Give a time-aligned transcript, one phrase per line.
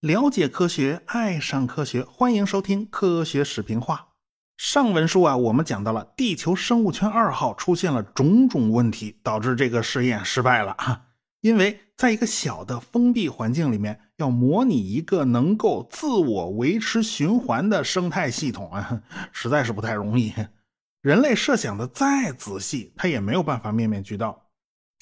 [0.00, 4.08] 了解科学，爱上科学，欢迎收听科学视频化。
[4.56, 11.06] 上文书啊，我们讲到了地球生物圈二号出现了种种问题，导致这个实验失败了啊。
[11.40, 19.02] 因为在一个小的封闭环境里面，要模拟一个能够自我维持循环的生态系统啊，
[19.32, 20.32] 实在是不太容易。
[21.00, 24.43] 人类设想的再仔细，他也没有办法面面俱到，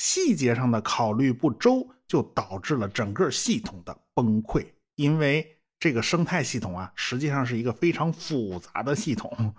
[0.03, 4.67] 细节上的考虑不周，就导致了整个系统的崩溃。
[4.96, 9.54] 因为这个生态系统啊，实际上是一个非常复杂的系统，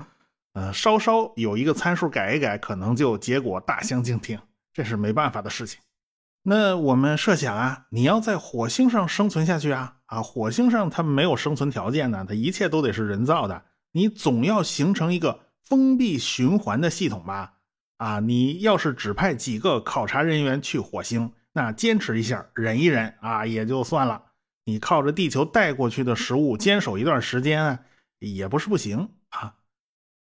[0.51, 4.37] 呃，稍稍有一个参数改一改，可能就结果大相径庭，
[4.73, 5.79] 这是没办法的事情。
[6.41, 17.53] 那我们设想啊，你要在火星上生存下去啊，啊，火星上它没有生存条件呢，它一切都得是人造的，你总要形成一个封闭循环的系统吧？
[18.03, 24.21] 啊，你要是只派几个考察人员去火星，那坚持一下，忍一忍啊，也就算了。
[24.65, 27.79] 你靠着地球带过去的食物坚守一段时间啊，
[28.19, 29.55] 也不是不行啊。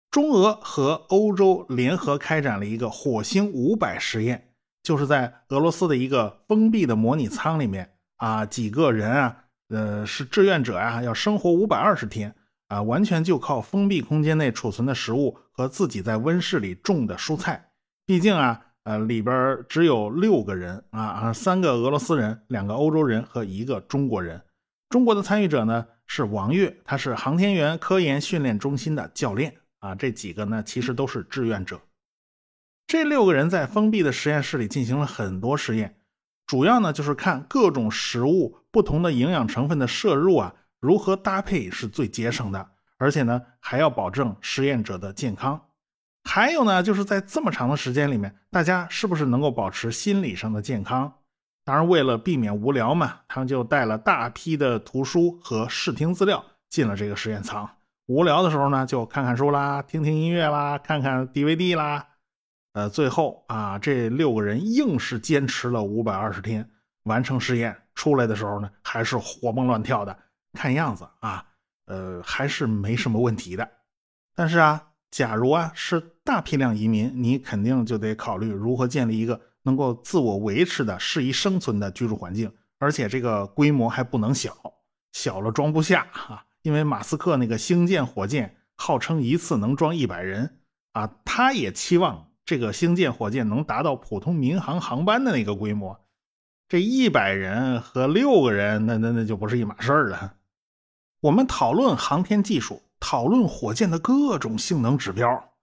[0.10, 4.50] 中俄和欧洲联合开展了一个火星五百实验，
[4.84, 12.36] 就是在俄罗斯的一个封闭的模拟舱里面啊，几个人啊，呃，是志愿者啊，要生活五百二十天
[12.72, 17.72] 啊，完全就靠封闭空间内储存的食物和自己在温室里种的蔬菜。
[18.06, 18.62] 毕竟啊。
[18.84, 24.42] 呃，里边只有六个人啊啊，三个俄罗斯人，两个欧洲人和一个中国人。
[24.90, 29.94] 中国的参与者呢是王悦，他是航天员科研训练中心的教练啊。
[29.94, 31.80] 这几个呢其实都是志愿者。
[32.88, 35.98] 这六个人在封闭的实验室里进行了很多实验，
[36.48, 45.62] 主要呢就是看各种食物不同的营养成分的摄入啊如何搭配是最节省的，而且呢还要保证实验者的健康。
[46.24, 51.14] 还有呢，就是在这么长的时间里面，大家是不是能够保持心理上的健康？
[51.64, 57.70] 当然，为了避免无聊嘛，他们就带了大批的图书和视听资料进了这个实验舱。
[58.08, 62.08] 无聊的时候呢，就看看书啦，听听音乐啦，看看 DVD 啦。
[62.74, 66.68] 呃，最后啊，这六个人硬是坚持了五百二十天，
[67.04, 67.76] 完成实验。
[67.94, 70.18] 出来的时候呢，还是活蹦乱跳的，
[70.54, 71.46] 看样子啊，
[71.86, 73.70] 呃，还是没什么问题的。
[74.36, 74.88] 但是啊。
[75.12, 84.56] 假如啊是大批量移民，你肯定就得考虑如何建立一个能够自我维持的、适宜生存的居住环境，而且这个规模还不能小，
[85.12, 86.46] 小了装不下啊。
[86.62, 90.60] 因为马斯克那个星舰火箭号称一次能装一百人
[90.94, 96.00] 啊，他也期望这个星舰火箭能达到普通民航航班的那个规模。
[96.70, 100.36] 这一百人和六个人，那那那就不是一码事儿了。
[101.22, 102.84] 我们讨论航天技术。
[103.04, 105.56] 讨论火箭的各种性能指标，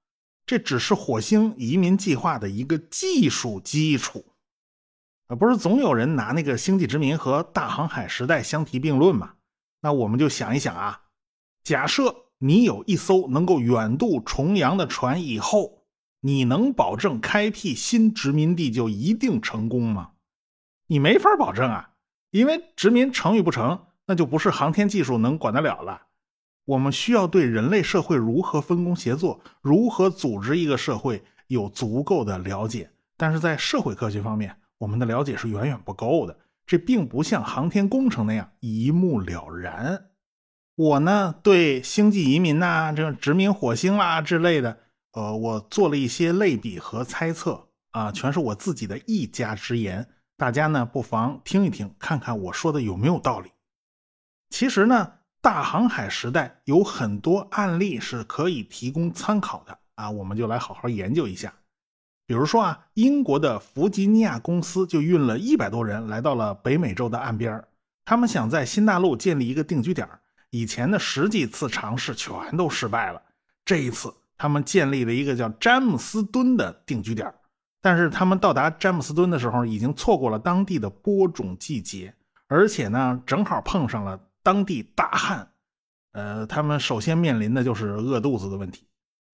[0.45, 4.25] 这只是火星移民计划的一个技术基础
[5.29, 5.37] 啊！
[5.37, 9.35] 不是总有人拿那个星际殖民和大航海时代相提并论吗？
[9.83, 11.03] 那我们就想一想啊，
[11.63, 15.85] 假设你有一艘能够远渡重洋的船，以后
[16.23, 20.11] 你能保证开辟新殖民地就一定成功吗？
[20.89, 21.93] 你没法保证啊，
[22.33, 26.03] 因为殖民成与不成，那就不是航天技术能管得了了。
[26.65, 36.37] 我们需要对人类社会如何分工协作、如何组织一个社会有足够的了解，但是在社会科学方面，我们的了解是远远不够的。
[36.67, 40.07] 这并不像航天工程那样一目了然。
[40.75, 44.79] 我呢，对星际移民呐、这个殖民火星啦之类的，
[45.13, 50.07] 呃，我做了一些类比和猜测啊，全是我自己的一家之言。
[50.37, 53.51] 大家呢，不妨听一听，看看我说的有没有道理。
[54.51, 55.13] 其实呢。
[55.41, 61.55] 大航海时代有很多案例是可以提供参考的啊，我们就来好好研究一下。
[62.27, 67.65] 比如说啊，英国的弗吉尼亚公司就运了一百多人来到了北美洲的岸边
[68.05, 70.07] 他们想在新大陆建立一个定居点
[70.51, 73.23] 以前的十几次尝试全都失败了，
[73.65, 77.33] 这一次他们建立了一个叫詹姆斯敦的定居点
[77.81, 82.13] 但是他们到达詹姆斯敦的时候，已经错过了当地的播种季节，
[82.49, 84.19] 而且呢，正好碰上了。
[84.43, 85.53] 当地大旱，
[86.13, 88.87] 呃，他们首先面临的就是饿肚子的问题。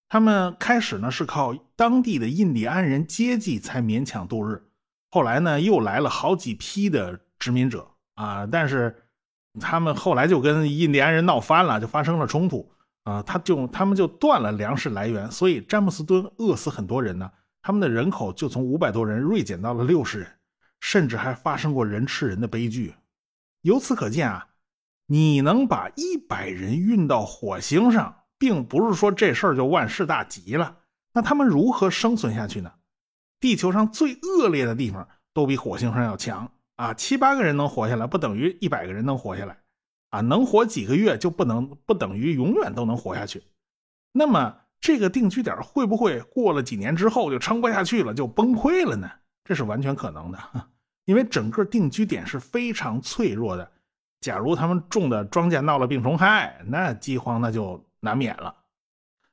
[0.08, 4.62] 他们开始呢是靠当地的印第安人接济才勉强度日，
[5.10, 9.08] 后来呢又来了好几批的殖民者啊，但是
[9.60, 12.70] 他们后来就跟印第安人闹翻了，就发生了冲突
[13.04, 17.30] 啊，他就他们就断了粮食来源，所以詹姆斯敦饿死很多人呢，
[17.62, 20.28] 他们的人口就从五百多人锐减到了六十人，
[20.80, 22.94] 甚至还发生过人吃人的悲剧。
[23.62, 24.46] 由此可见啊。
[25.06, 30.78] 你能把一百人运到火星上，并不是说这事儿就万事大吉了。
[31.12, 32.72] 那他们如何生存下去呢？
[33.38, 36.94] 地球上最恶劣的地方都比火星上要强啊！
[36.94, 39.58] 七八个人能活下来，不等于一百个人能活下来
[40.10, 40.20] 啊！
[40.22, 43.42] 能活几个月就不能不等于永远都能活下去。
[44.12, 49.10] 那么这个定居点会不会过了几年之后就撑不下去了，就崩溃了呢？
[49.44, 50.38] 这是完全可能的，
[51.04, 53.70] 因为整个定居点是非常脆弱的。
[54.24, 58.54] 假如他们种的庄稼闹了病虫害，那饥荒那就难免了。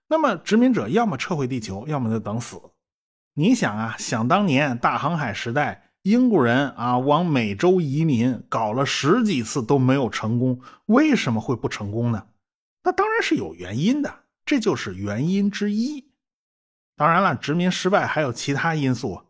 [0.10, 2.62] 那么殖民者要么撤回地球，要么就等死。
[3.34, 12.26] 你想啊，想当年大航海时代，英国人啊往美洲移民，搞了十几次都没有成功，为什么会不成功呢？
[12.84, 14.14] 那当然是有原因的，
[14.46, 16.12] 这就是原因之一。
[16.98, 19.22] 当然了，殖民失败还有其他因素。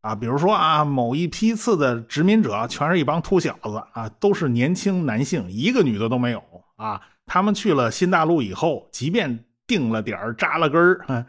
[0.00, 6.42] 啊，比如说啊，某一批次的殖民者全是一帮秃小子啊，都是年轻男性，一个女的都没有
[6.76, 7.00] 啊。
[7.26, 11.26] 他们去了新大陆以后，即便定了点儿、扎了根儿，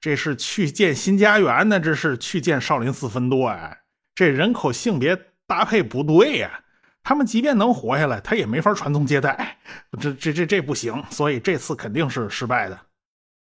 [0.00, 3.78] 这是去见新家园呢，这是去见少林寺分舵呀。
[4.14, 5.16] 这人口性别
[5.46, 6.60] 搭配不对呀，
[7.02, 9.58] 他们即便能活下来，他也没法传宗接代，
[10.00, 12.80] 这这这这不行，所以这次肯定是失败的。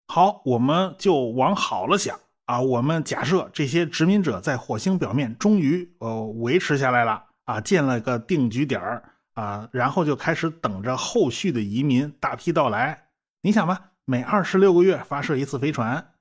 [0.07, 2.17] 好，我们就往好了想。
[2.45, 9.01] 啊，我们假设这些殖民者在火星表面终于呃维持下来了啊，建了个定居点
[9.33, 13.05] 啊，然后就开始等着后续的移民大批到来。
[13.43, 16.15] 你想吧，每二十六个月发射一次飞船，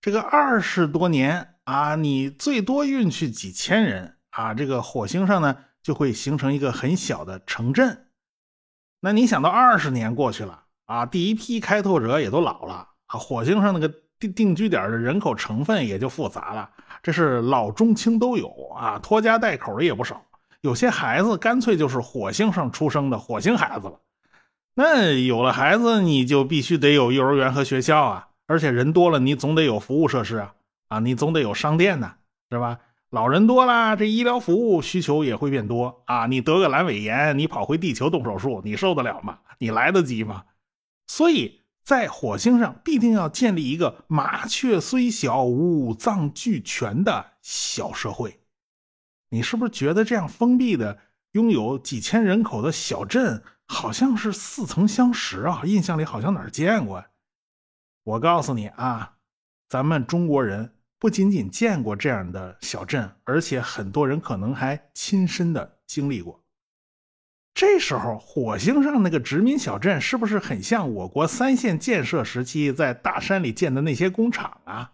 [0.00, 8.06] 这个二十多年啊，你最多运去几千人啊，这个火星上呢就会形成一个很小的城镇。
[9.00, 13.92] 那你想到二十年过去了啊，第一批开拓者也都老了啊，火星上那个。
[14.18, 16.70] 定定居点的人口成分也就复杂了，
[17.02, 20.20] 这是老中青都有啊，拖家带口的也不少。
[20.60, 24.00] 有些孩子干脆就是火星上出生的火星孩子了。
[24.74, 30.54] 那有了孩子，你就必须得有幼儿园和学校啊，而且人多了，你总得有服务设施啊，
[30.88, 32.14] 啊，你总得有商店呢，
[32.50, 32.78] 是吧？
[33.10, 36.26] 老人多了，这医疗服务需求也会变多啊。
[36.26, 39.38] 你得个阑尾炎，你跑回地球动手术，你受得了吗？
[39.58, 40.42] 你来得及吗？
[41.06, 41.60] 所以。
[41.88, 48.40] 在火星上必定要建立一个麻雀虽小五脏俱全的小社会，
[49.30, 50.98] 你是不是觉得这样封闭的、
[51.32, 55.62] 拥有几千人口的小镇好像是似曾相识啊？
[55.64, 57.06] 印象里好像哪儿见过？
[58.04, 59.16] 我告诉你啊，
[59.66, 66.44] 咱们中国人不仅仅见过这样的小镇，而且很多人可能还亲身的经历过。
[67.58, 74.92] 这时候，火星上那个殖民小镇是不是很像我国三线建设时期在大山里建的那些工厂啊？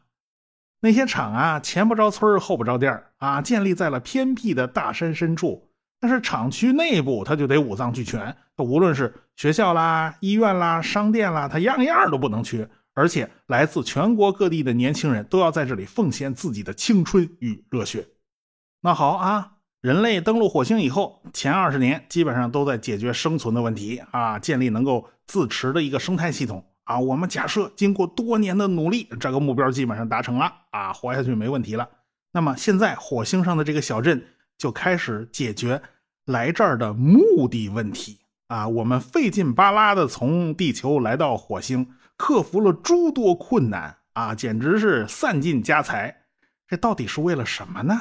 [0.81, 5.69] 那些厂啊，前不着村后不着店啊，建立在了偏僻的大山深处。
[6.01, 12.67] 但是厂区内部它就得五脏俱全，无论是学校啦、医院啦、商店啦，它样样都不能缺。
[12.95, 18.07] 而且来自全国各地的年轻人都要在这里奉献自己的青春与热血。
[18.81, 19.51] 那好啊。
[19.85, 26.99] 人类登陆火星以后，前二十年基本上都在解决生存的问题啊，建立能够自持的一个生态系统啊。
[26.99, 31.87] 我们假设经过多年的努力，这个目标基本上达成了啊，活下去没问题了。
[32.33, 34.25] 那么现在火星上的这个小镇
[34.57, 35.83] 就开始解决
[36.25, 38.67] 来这儿的目的问题啊。
[38.67, 41.87] 我们费劲巴拉的从地球来到火星，
[42.17, 46.23] 克服了诸多困难啊，简直是散尽家财。
[46.67, 48.01] 这到底是为了什么呢？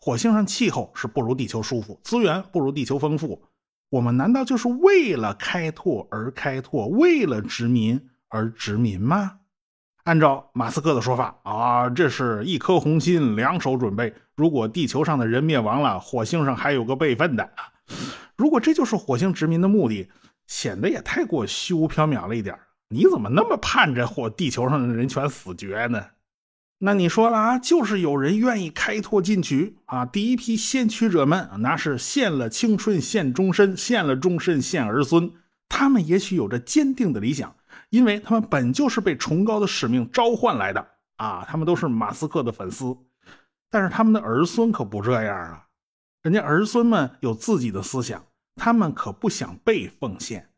[0.00, 3.42] 火星上气候是不如地球舒服，资源不如地球丰富。
[3.90, 9.38] 我们难道就是为了开拓而开拓，为了殖民而殖民吗？
[10.04, 14.14] 按照马斯克的说法啊，这是一颗红心，两手准备。
[14.36, 17.50] 如果地球上的人灭亡了，火星上还有个备份的。
[18.36, 20.08] 如果这就是火星殖民的目的，
[20.46, 22.58] 显得也太过虚无缥缈了一点。
[22.88, 26.02] 你怎么那么盼着火地球上的人全死绝呢？
[26.80, 30.06] 那你说了啊，就是有人愿意开拓进取啊！
[30.06, 35.32] 第一批先驱者们，那是献了青春献终身，献了终身献儿孙。
[35.68, 37.56] 他们也许有着坚定的理想，
[37.90, 41.44] 因为他们本就是被崇高的使命召唤来的啊！
[41.48, 42.96] 他们都是马斯克的粉丝，
[43.70, 45.64] 但是他们的儿孙可不这样啊！
[46.22, 50.50] 人家儿孙们有自己的思想，他们可不想被奉献。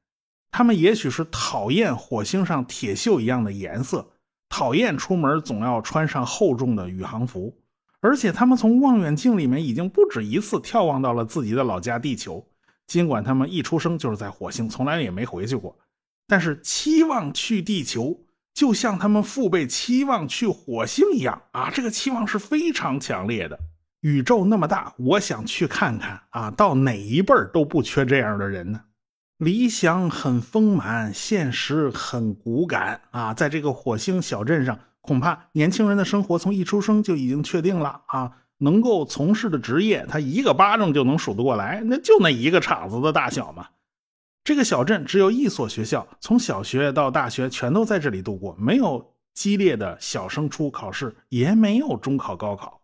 [0.51, 4.11] 他们也许是讨厌火星上铁锈一样的颜色。
[4.51, 7.57] 讨厌出门总要穿上厚重的宇航服，
[8.01, 12.47] 而且他们从望远镜里面已经不止一次眺望到了自己的老家地球。
[12.87, 15.79] 尽管他们一出生就是在火星，从来也没回去过，
[16.27, 18.19] 但是期望去地球，
[18.53, 21.71] 就像他们父辈期望去火星一样啊！
[21.73, 23.57] 这个期望是非常强烈的。
[24.01, 26.51] 宇宙那么大，我想去看看啊！
[26.51, 28.81] 到哪一辈儿都不缺这样的人呢。
[29.41, 33.33] 理想很丰满，现实很骨感啊！
[33.33, 38.33] 在这个火星小镇上，恐怕年轻人的生活从一出生就已经确定了啊！
[38.59, 43.69] 能够从事的职业，他一个巴掌就能数得过来，那就那一个厂子的大小嘛。
[44.45, 52.83] 这个小镇只有一所学校，从小学到大学全都在这里度过，没有激烈的小升初考试，也没有中考、高考。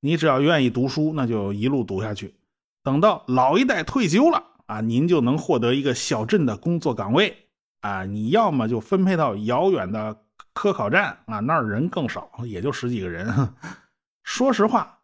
[0.00, 2.34] 你只要愿意读书，那就一路读下去。
[2.82, 7.48] 等到老一代退休了啊，您就能获得一个小镇的工作岗位
[7.80, 8.04] 啊。
[8.04, 10.16] 你要么就分配到遥远的
[10.52, 13.54] 科考站啊，那儿人更少，也就十几个人。
[14.22, 14.98] 说实话，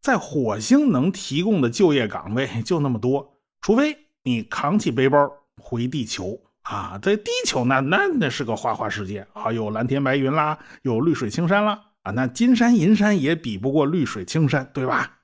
[0.00, 6.98] 在火星能提供的就业岗位就那么多，除非你扛起背包回地球啊。
[7.02, 15.18] 在地球那那那是个花花世界啊，有蓝天白云啦，有绿水青山啦啊，那金山银山也比不过绿水青山，对吧？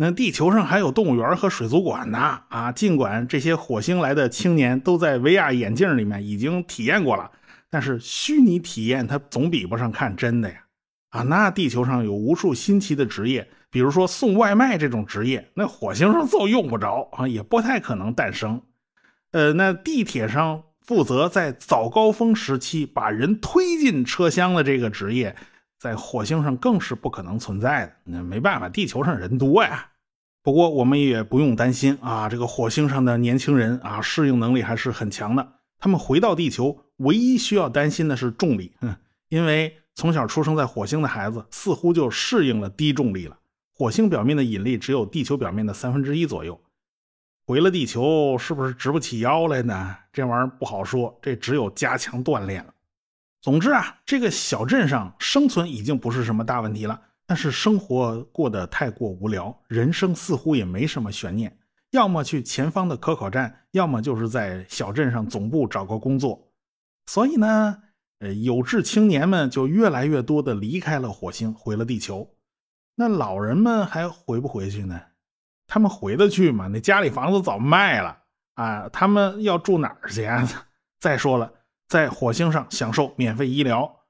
[0.00, 2.70] 那地球上还有动物园和水族馆呢啊！
[2.70, 7.28] 尽管这些火星来的青年都在 VR 眼镜里面已经体验过了，
[7.68, 10.56] 但是虚拟体验它总比不上看真的呀！
[11.10, 18.62] 啊，那地球上有无数新奇的职业，比如说送外卖这种职业，那火星上就用不着啊，也不太可能诞生。
[19.32, 25.34] 呃，那地铁上负责在早高峰时期把人推进车厢的这个职业。
[25.78, 27.92] 在火星上更是不可能存在的。
[28.04, 29.88] 那没办法，地球上人多呀。
[30.42, 35.54] 不过我们也不用担心啊，这个火星上的年轻人啊，适应能力还是很强的。
[35.78, 38.72] 他们回到地球，唯一需要担心的是重力，
[39.28, 43.38] 因为从小出生在火星的孩子似乎就适应了低重力了。
[43.74, 46.60] 火星表面的引力只有地球表面的三分之一左右。
[47.46, 49.96] 回了地球，是不是直不起腰来呢？
[50.12, 52.74] 这玩意儿不好说，这只有加强锻炼了。
[53.40, 61.56] 总之啊，这个小镇上生存已经不是什么大问题了，但是生活过得太过无聊，人生似乎也没什么悬念，
[61.92, 66.50] 要么去前方的科考站，要么就是在小镇上总部找个工作。
[67.06, 67.82] 所以呢，
[68.18, 72.34] 呃，有志青年们就越来越多的离开了火星，回了地球。
[72.96, 75.00] 那老人们还回不回去呢？
[75.68, 76.66] 他们回得去吗？
[76.66, 78.18] 那家里房子早卖了
[78.54, 80.46] 啊，他们要住哪儿去啊？
[80.98, 81.52] 再说了。
[81.88, 84.00] 在火星上享受免费医疗，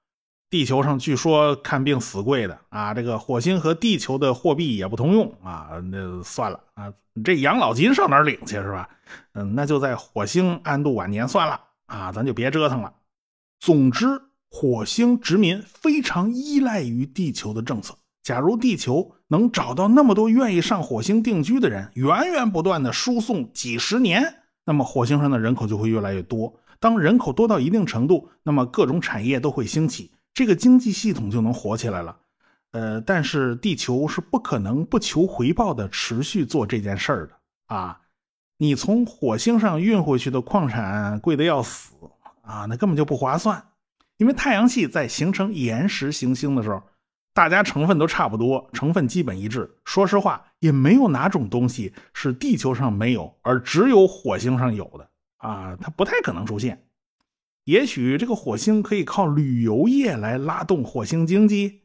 [0.51, 2.93] 地球上据说看病死贵的啊！
[2.93, 6.93] 这个火星和地球的货币也不通用啊，那算了啊，
[7.23, 8.89] 这养老金上哪领去是吧？
[9.35, 12.93] 嗯，那就在火星安度晚年算了啊，咱就别折腾了。
[13.61, 17.95] 总之，火星殖民非常依赖于地球的政策。
[18.25, 26.53] 假如地球能找到那么多愿意上火星定居的人，源源不断的输送几十年，那么火星上的人口就会越来越多。
[26.81, 32.17] 当人口多到一定程度，那么各种产业都会兴起，这个经济系统就能活起来了。
[32.73, 38.01] 呃，但是地球是不可能不求回报的持续做这件事儿的啊！
[38.59, 41.95] 你从火星上运回去的矿产贵的要死
[42.43, 43.65] 啊，那根本就不划算。
[44.19, 46.83] 因为太阳系在形成岩石行星的时候，
[47.33, 49.79] 大家成分都差不多，成分基本一致。
[49.85, 55.08] 说实话，也没有哪种东西是地球上没有，而只有火星上有的。
[55.39, 56.85] 啊，它不太可能出现。
[57.65, 61.83] 也许这个火星可以靠旅游业来拉动火星经济，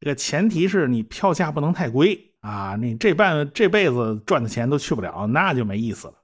[0.00, 2.76] 这个前提是你票价不能太贵啊。
[2.76, 6.14] 你这半这辈子赚的钱都去不了，那就没意思了。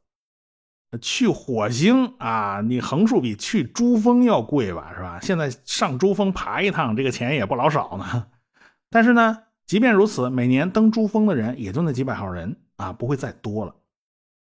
[1.01, 5.21] 去火星啊，你横竖比去珠峰要贵吧，是吧？
[5.21, 8.27] 现在上珠峰爬一趟，这个钱也不老少呢。
[8.91, 13.75] 但是呢，即便如此，每年登珠峰的人也就那几百号人啊，不会再多了。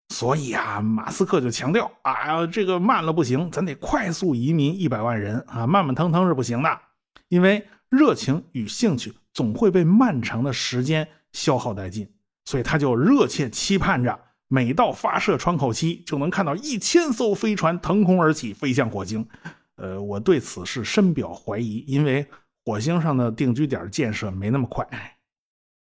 [0.09, 6.79] 所以啊，马斯克就强调啊，这个慢了不行，咱得快速移民一百万人啊，慢慢腾腾是不行的，
[7.27, 12.07] 因为热情与兴趣总会被漫长的时间消耗殆尽。
[12.45, 19.27] 所以他就热切期盼着，每到发射窗口期，就能看到一千艘飞船腾空而起，飞向火星。
[19.77, 22.25] 呃，我对此是深表怀疑，因为
[22.63, 24.88] 火星上的定居点建设没那么快。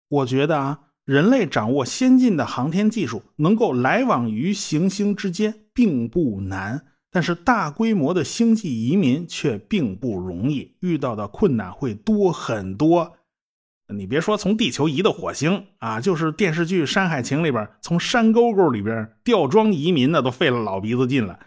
[0.09, 0.81] 我觉得啊。
[1.07, 6.83] 人类掌握先进的航天技术，能够来往于行星之间，并不难。
[7.13, 13.13] 但是大规模的星际移民却并不容易，遇到的困难会多很多。
[13.95, 21.39] 你别说从地球移到火星啊，就是电视剧《山海情》里边从山沟沟里边吊装移民，那都费了老鼻子劲了。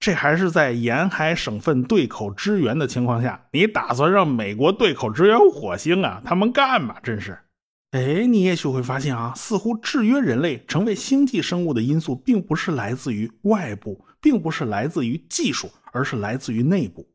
[0.00, 6.22] 这还是在沿海省份对口支援的情况下，你打算让美国对口支援火星啊？
[6.24, 6.98] 他们干嘛？
[7.02, 7.38] 真是。
[7.92, 17.06] 哎，你也许会发现啊，似乎制约人类成为星际生物的因素，并不是来自于外部，并不是来自于技术，而是来自于内部。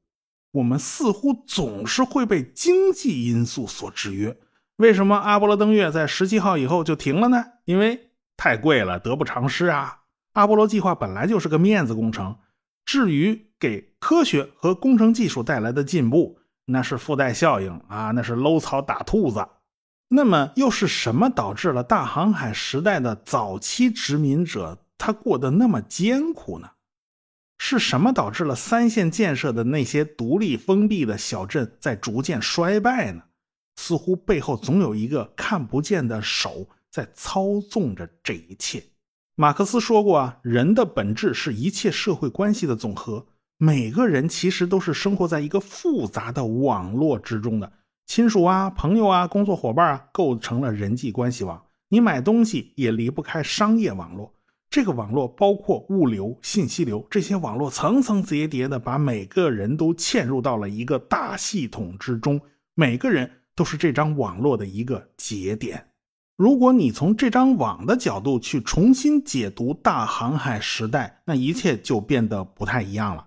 [0.52, 4.38] 我们似乎总是会被经济因素所制约。
[4.76, 7.44] 为什么阿波罗登月在十七号以后就停了呢？
[7.66, 10.02] 因为太贵了，得不偿失啊！
[10.34, 12.38] 阿波罗计划本来就是个面子工程。
[12.86, 19.44] 至于给科学和工程技术带来的进步，那是附带效应啊，那是搂草打兔子。
[20.10, 26.72] 那么又是什么导致了大航海时代的早期殖民者他过得那么艰苦呢？
[27.60, 33.24] 是什么导致了三线建设的那些独立封闭的小镇在逐渐衰败呢？
[33.76, 38.84] 似乎背后总有一个看不见的手在操纵着这一切。
[39.36, 43.28] 马克思说过啊，人的本质是一切社会关系的总和。
[43.58, 47.74] 每个人其实都是生活在一个复杂的网络之中的，
[48.08, 51.62] 亲属啊、朋友啊、工作伙伴啊，构成了人际关系网。
[51.90, 54.34] 你买东西也离不开商业网络。
[54.70, 62.40] 这个网络包括物流、信息流，这些网络层层叠叠的把每个人都嵌入到了一个大系统之中，
[62.76, 65.88] 每个人都是这张网络的一个节点。
[66.38, 73.27] 如果你从这张网的角度去重新解读大航海时代，那一切就变得不太一样了。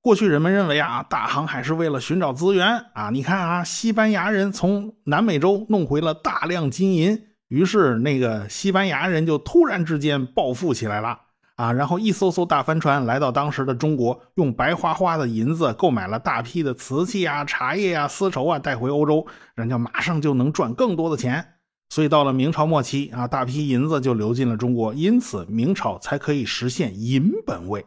[0.00, 7.26] 过去人们认为啊，大航海是为了寻找资源啊，你看啊，西班牙人从南美洲弄回了大量金银。
[7.48, 11.18] 于是，那个西班牙人就突然之间暴富起来了
[11.56, 11.72] 啊！
[11.72, 21.54] 然后一艘艘大帆船来到当时的中国，用白花花的银子购买了大批的瓷器啊、茶叶啊、丝绸啊，带回欧洲，人家马上就能赚更多的钱。
[21.88, 27.86] 所以到了明朝末期啊，大批银子就流进了中国，因此明朝才可以实现银本位。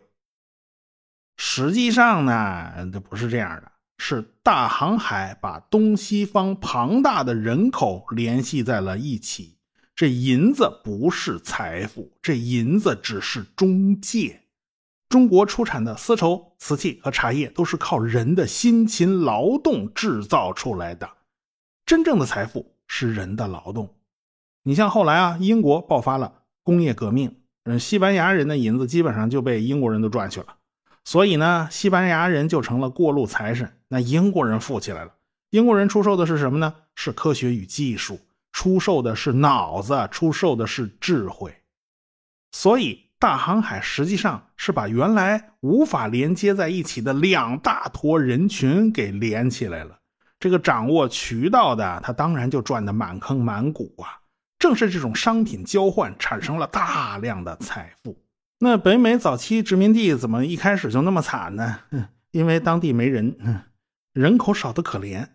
[1.43, 3.71] 实际上呢，这不是这样的。
[3.97, 9.57] 是大航海把东西方庞大的人口联系在了一起。
[9.95, 14.43] 这银子不是财富，这银子只是中介。
[15.09, 21.09] 中国出产的丝绸、瓷器和茶叶都是靠人的辛勤劳动制造出来的。
[21.87, 23.95] 真正的财富是人的劳动。
[24.61, 30.57] 你像后来啊，英国爆发了工业革命，嗯，西班牙人的银子基本上就被英国人都赚去了。
[31.03, 35.13] 所以呢，西班牙人就成了过路财神，那英国人富起来了。
[35.49, 36.73] 英国人出售的是什么呢？
[36.95, 38.19] 是科学与技术，
[38.51, 41.53] 出售的是脑子，出售的是智慧。
[42.51, 49.97] 所以，大航海实际上是把原来无法连接在一起的两大坨人群给连起来了。
[50.39, 54.19] 这个掌握渠道的，他当然就赚得满坑满谷啊。
[54.57, 58.17] 正是这种商品交换，产生了大量的财富。
[58.63, 61.79] 那北美早期殖民地怎么一开始就那么惨呢？
[62.29, 63.35] 因为当地没人，
[64.13, 65.27] 人口少得可怜。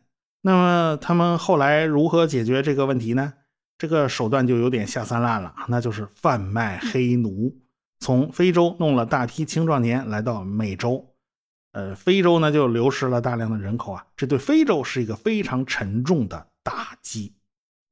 [0.43, 3.33] 那么他们后来如何解决这个问题呢？
[3.79, 7.53] 这个手段就有点下三滥了，那就是贩卖黑奴，
[7.99, 11.13] 从非洲弄了大批青壮年来到美洲，
[11.73, 17.35] 呃，非洲呢就流失了大量的人口啊，这对非洲是一个非常沉重的打击。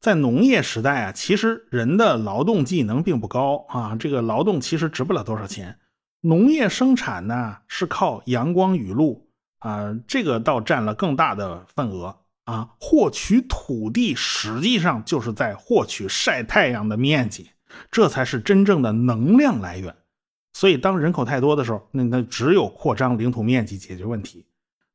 [0.04, 5.78] 在农业时代啊，其实人的劳动技能并不高啊，这个劳动其实值不了多少钱。
[6.20, 9.26] 农业生产呢是靠阳光雨露
[9.60, 12.68] 啊，这个倒占了更大的份额啊。
[12.78, 17.52] 获取土地实际上就是在获取晒太阳的面积，
[17.90, 19.96] 这才是真正的能量来源。
[20.52, 24.44] 所以当人口太多的时候，那那只有扩张领土面积解决问题。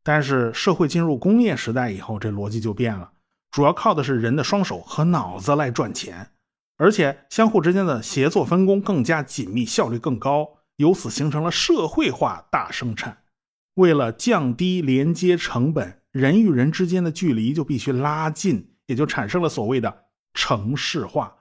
[0.04, 3.10] 但是社会进入工业时代以后，这逻辑就变了。
[3.52, 6.32] 主要靠的是人的双手和脑子来赚钱，
[6.78, 13.24] 而且相互之间的协作分工更加紧密，效率更高，由此形成了社会化大生产。
[13.76, 21.38] 为了降低连接成本，人与人之间的距离就必须拉近，也就产生了所谓的城市化。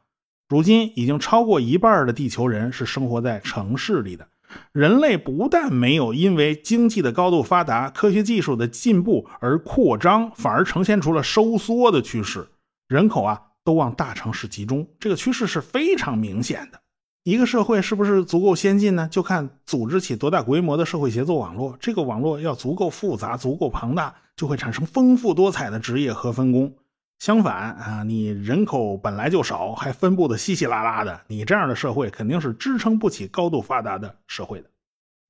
[0.49, 4.27] 如今已经超过一半的地球人是生活在城市里的。
[4.73, 12.49] 人类不但没有因为经济的高度发达、科学技术的进步而扩张，反而呈现出了收缩的趋势。
[12.89, 16.81] 人口啊都往大城市集中，这个趋势是非常明显的。
[17.25, 19.07] 一个社会是不是足够先进呢？
[19.11, 21.77] 就看组织起多大规模的社会协作网络。
[21.79, 26.73] 这个网络要足够复杂、足够庞大，就会产生丰富多彩的职业和分工。
[27.19, 34.71] 相反啊，你人口本来就少，还分布的稀稀拉拉的，你这样的社会肯定是支撑不起高度发达的社会的。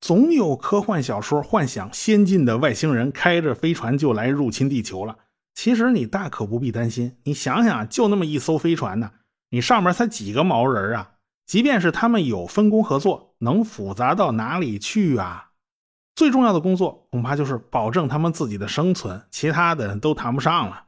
[0.01, 5.16] 总有科幻小说幻想先进的外星人开着飞船就来入侵地球了。
[5.55, 9.11] 其实你大可不必担心，你想想，就那么一艘飞船呢，
[9.51, 11.12] 你上面才几个毛人啊？
[11.46, 15.53] 即便是他们有分工合作，能复杂到哪里去啊？
[16.14, 20.85] 最重要的工作恐怕就是保证他们自己的生存，其他的都谈不上了。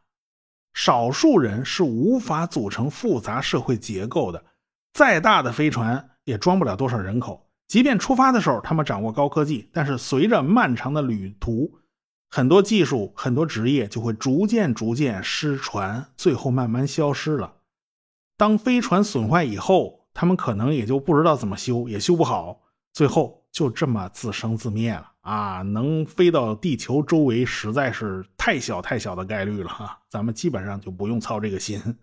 [0.73, 4.45] 少数人是无法组成复杂社会结构的，
[4.93, 7.49] 再大的飞船也装不了多少人口。
[7.67, 11.79] 即便出发的时候他们掌握高科技，但是随着漫长的旅途，
[12.29, 17.55] 很多技术、很多职业就会逐渐、逐渐失传，最后慢慢消失了。
[18.37, 22.61] 当飞船损坏以后，他们可能也就不知道怎么修，也修不好，
[22.93, 25.10] 最后就这么自生自灭了。
[25.23, 31.99] 啊，能飞到地球周围实在是太小太小的概率了哈，咱们基本上就不用操这个心。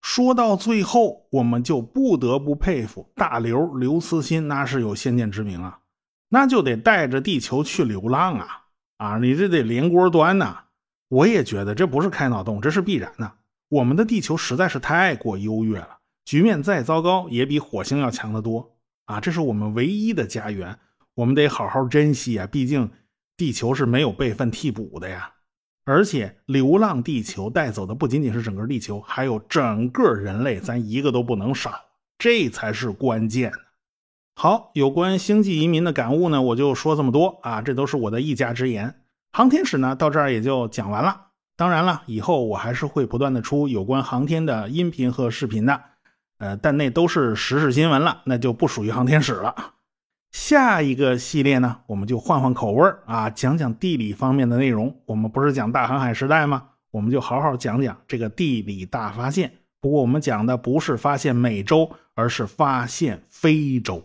[0.00, 5.80] 说到最后，我们就不得不佩服大刘刘慈欣，那是有先见之明啊，
[6.28, 8.64] 那就得带着地球去流浪啊
[8.98, 10.64] 啊，你这得连锅端呐！
[11.08, 13.32] 我也觉得这不是开脑洞，这是必然的。
[13.68, 19.20] 我们的地球实在是太过优越了，局面再糟糕也比火星要强得多啊！
[19.20, 20.78] 这是我们唯一的家园，
[21.18, 22.46] 我们得好好珍惜啊！
[22.46, 22.92] 毕竟
[23.36, 25.32] 地球是没有备份替补的呀。
[25.84, 31.72] 而且，流浪地球带走的不仅仅是整个地球，还有整个人类，咱一个都不能少，
[32.18, 33.50] 这才是关键。
[34.36, 38.94] 好，有关星际移民的感悟呢，我就说这么多啊，这都是我的一家之言。
[39.32, 41.30] 航天史呢，到这儿也就讲完了。
[41.56, 45.82] 当然了，以后我还是会不断的出有关航天的音频和视频的，
[46.38, 49.74] 呃，但那都是时事新闻了，那就不属于航天史了。
[50.30, 54.94] 下一个系列呢，我们就换换口味啊，讲讲地理方面的内容。
[55.06, 56.64] 我们不是讲大航海时代吗？
[56.90, 59.52] 我们就好好讲讲这个地理大发现。
[59.80, 64.02] 不过我们讲的不是发现美洲，而是发现非洲。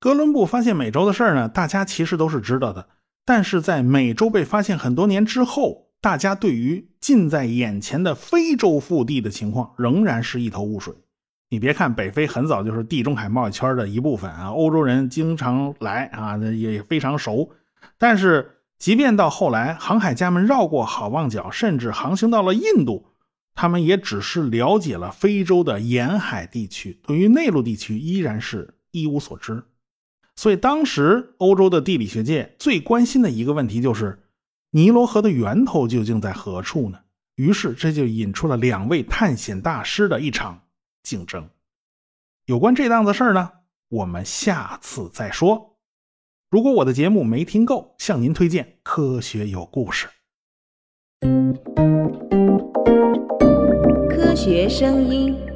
[0.00, 2.88] 哥伦布发现美洲的事儿呢，大家其实都是知道的。
[3.24, 10.92] 但是在美洲被发现很多年之后，大家对于近在眼前的非洲腹地的情况仍然是一头雾水。
[11.52, 17.50] 你别看北非很早就是地中海贸易圈的一部分啊，欧洲人经常来啊，也非常熟。
[17.98, 23.04] 但是，即便到后来，航海家们绕过好望角，甚至航行到了印度，
[23.54, 29.62] 他们也只是了解了非洲的沿海地区，对于内陆地区依然是一无所知。
[30.34, 34.20] 所以，当时欧洲的地理学界最关心的一个问题就是，
[34.70, 37.00] 尼罗河的源头究竟在何处呢？
[37.36, 40.62] 于是，这就引出了两位探险大师的一场。
[41.02, 41.50] 竞争，
[42.46, 43.50] 有关这档子事儿呢，
[43.88, 45.76] 我们下次再说。
[46.48, 50.08] 如果我的节目没听够，向您推荐《科学有故事》。
[54.08, 55.51] 科学声音。